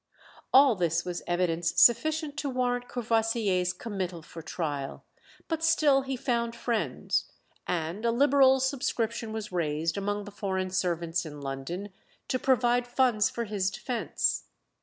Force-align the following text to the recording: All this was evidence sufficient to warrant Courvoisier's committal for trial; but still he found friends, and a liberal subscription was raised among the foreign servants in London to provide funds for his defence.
All 0.51 0.73
this 0.73 1.05
was 1.05 1.21
evidence 1.27 1.79
sufficient 1.79 2.35
to 2.37 2.49
warrant 2.49 2.87
Courvoisier's 2.87 3.71
committal 3.71 4.23
for 4.23 4.41
trial; 4.41 5.03
but 5.47 5.63
still 5.63 6.01
he 6.01 6.15
found 6.15 6.55
friends, 6.55 7.25
and 7.67 8.03
a 8.03 8.09
liberal 8.09 8.59
subscription 8.59 9.31
was 9.31 9.51
raised 9.51 9.97
among 9.97 10.23
the 10.23 10.31
foreign 10.31 10.71
servants 10.71 11.23
in 11.23 11.39
London 11.39 11.89
to 12.29 12.39
provide 12.39 12.87
funds 12.87 13.29
for 13.29 13.43
his 13.43 13.69
defence. 13.69 14.45